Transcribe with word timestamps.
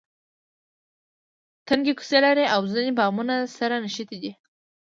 تنګې 1.67 1.93
کوڅې 1.99 2.19
لري 2.25 2.45
او 2.55 2.61
ځینې 2.71 2.91
بامونه 2.97 3.35
سره 3.57 3.75
نښتي 3.83 4.17
دي. 4.23 4.31